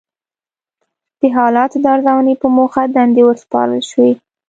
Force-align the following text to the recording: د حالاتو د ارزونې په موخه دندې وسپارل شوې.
د 1.19 1.21
حالاتو 1.35 1.77
د 1.83 1.85
ارزونې 1.95 2.33
په 2.41 2.47
موخه 2.55 2.81
دندې 2.95 3.21
وسپارل 3.25 3.81
شوې. 3.91 4.11